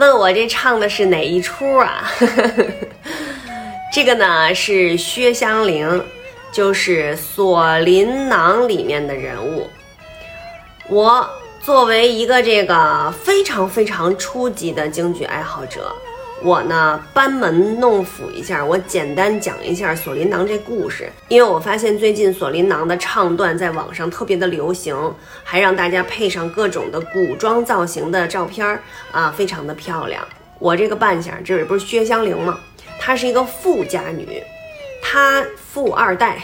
[0.00, 2.10] 问我这唱的是哪一出啊？
[3.92, 6.02] 这个呢是薛湘灵，
[6.50, 9.68] 就是《锁麟囊》里面的人物。
[10.88, 11.28] 我
[11.60, 15.94] 作为一个这个非常非常初级的京剧爱好者。
[16.42, 24.96] 我呢，班门弄斧一下，我简单讲一下《锁麟囊》这故事，因为我发现最近《锁麟囊》的唱段在网上特别的流行，
[25.44, 28.82] 还让大家配上各种的古装造型的照片儿
[29.12, 30.26] 啊，非常的漂亮。
[30.58, 32.58] 我这个扮相，这不是薛湘灵吗？
[32.98, 34.42] 她是一个富家女，
[35.02, 36.38] 她富二代，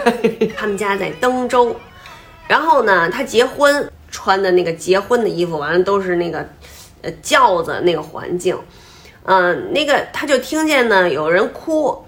[0.56, 1.76] 他们家在登州，
[2.48, 6.48] 然后呢，她结婚穿的那个结婚的衣服，完了都是那个
[7.02, 8.58] 呃轿子那个环境。
[9.24, 12.04] 嗯，那个他就听见呢有人哭，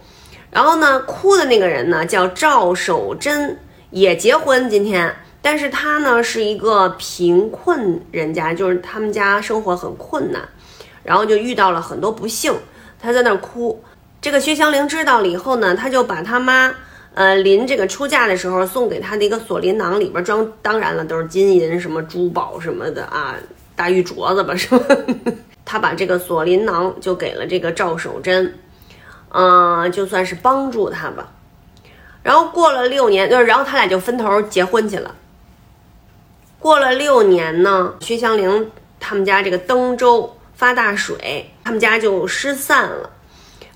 [0.51, 3.59] 然后呢哭的那个人呢叫赵守贞，
[3.91, 10.47] 也结婚今天，但是他呢是一个贫困人家，就是他们家生活很困难，
[11.03, 12.55] 然后就遇到了很多不幸，
[13.01, 13.83] 他在那儿哭。
[14.21, 16.75] 这个薛湘灵知道了以后呢，他就把他妈
[17.15, 23.37] 呃临这个出嫁的时候送给他的一个锁麟囊里边装，当然了都是金银什么珠宝什么的啊，
[23.75, 24.97] 大玉镯子吧是吧？
[25.69, 28.55] 他把这个锁麟囊就给了这个赵守贞，
[29.31, 31.29] 嗯，就算是帮助他吧。
[32.23, 35.13] 然后过了六年，就是然后他俩就分头结婚去了。
[36.61, 43.11] 过了六年呢，薛湘灵他们家这个登州发大水，他们家就失散了。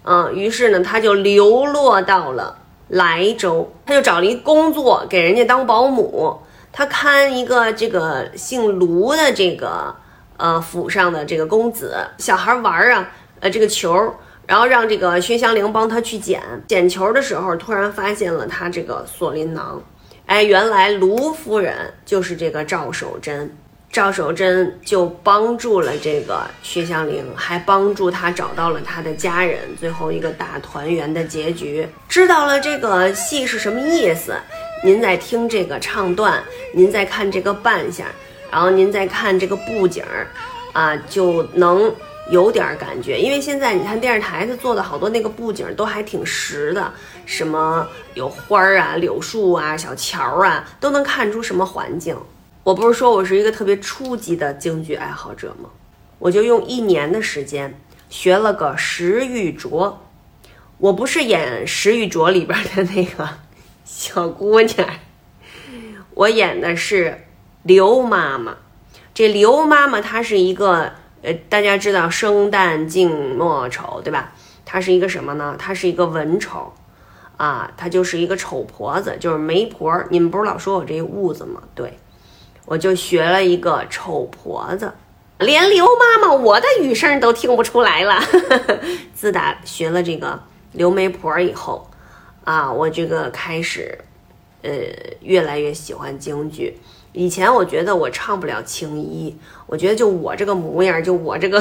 [0.05, 9.93] 嗯，于是呢，他就流落到了莱州，他就找了一工作，给人家当保姆，他看一个这个姓卢的这个。
[10.41, 13.11] 呃，府上的这个公子小孩玩啊，
[13.41, 14.15] 呃，这个球，
[14.47, 19.83] 然后让这个薛湘灵帮他去捡捡球的时候，突然发现了他这个锁麟囊，
[20.25, 23.55] 哎，原来卢夫人就是这个赵守贞，
[23.93, 31.87] 赵守贞就帮助了这个薛湘灵，还帮助他找到了他的家人，最后一个大团圆的结局。
[32.09, 34.35] 知道了这个戏是什么意思，
[34.83, 36.43] 您在听这个唱段，
[36.75, 38.07] 您在看这个扮相。
[38.51, 40.27] 然后您再看这个布景儿，
[40.73, 41.95] 啊，就能
[42.31, 43.19] 有点感觉。
[43.19, 46.93] 因为现在你看电视台它做的好多那个布景都还挺实的，
[47.27, 52.17] 什么有花儿啊、柳树啊、小桥啊，都能看出什么环境。
[52.65, 55.71] 我不是说我是一个特别初级的京剧爱好者吗？
[56.19, 59.95] 我就用一年的时间学了个石玉镯。
[60.79, 63.29] 我不是演石玉镯里边的那个
[63.85, 64.89] 小姑娘，
[66.15, 67.27] 我演的是。
[67.63, 68.57] 刘妈妈，
[69.13, 74.33] 这刘妈妈她是一个，呃，大家知道生旦净末丑，对吧？
[74.65, 75.57] 她是一个什么呢？
[75.59, 76.73] 她是一个文丑，
[77.37, 80.03] 啊，她就是一个丑婆子，就是媒婆。
[80.09, 81.61] 你们不是老说我这痦子吗？
[81.75, 81.99] 对，
[82.65, 84.95] 我就学了一个丑婆子，
[85.39, 88.23] 连刘妈妈我的语声都听不出来了。
[89.13, 90.41] 自打学了这个
[90.73, 91.91] 刘媒婆以后，
[92.45, 93.99] 啊，我这个开始，
[94.63, 94.71] 呃，
[95.21, 96.79] 越来越喜欢京剧。
[97.13, 101.61] 以前我觉得我唱不了青衣，我觉得就我这个模样，就我这个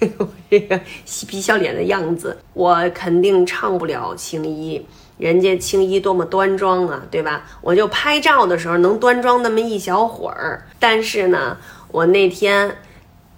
[0.50, 4.84] 这个嬉皮笑脸的样子，我肯定唱不了青衣。
[5.18, 7.44] 人家青衣多么端庄啊，对吧？
[7.60, 10.66] 我就拍照的时候能端庄那么一小会儿。
[10.80, 11.56] 但是呢，
[11.92, 12.76] 我那天，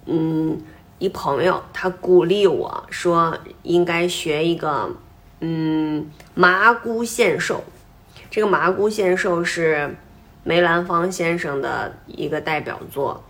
[0.05, 0.59] 嗯，
[0.97, 4.89] 一朋友他鼓励我说应该学一个，
[5.41, 7.63] 嗯，麻姑献寿。
[8.31, 9.95] 这个麻姑献寿是。
[10.43, 13.23] 梅兰芳先生的一个代表作，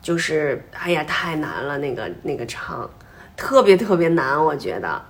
[0.00, 2.88] 就是哎呀太难了，那个那个唱，
[3.36, 5.02] 特别特别难，我觉得。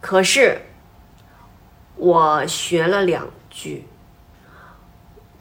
[0.00, 0.60] 可是
[1.94, 3.84] 我学了两句，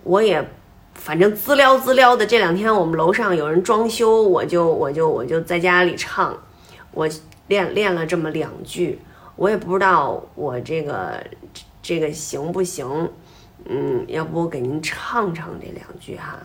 [0.04, 0.48] 我也
[0.94, 2.26] 反正滋撩滋撩的。
[2.26, 6.38] 这两天我们楼上有人装修，我就我就我就在家里唱，
[6.92, 7.10] 我
[7.48, 9.00] 练练了这么两句，
[9.36, 11.24] 我也不知道我这个
[11.82, 13.12] 这个行不行。
[13.66, 16.40] 嗯要不我给您唱唱这两句哈。